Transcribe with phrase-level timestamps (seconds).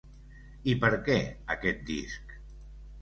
[0.73, 1.17] I per què
[1.57, 2.37] aquest disc?